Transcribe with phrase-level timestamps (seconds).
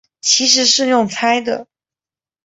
[0.19, 1.67] 其实是用猜的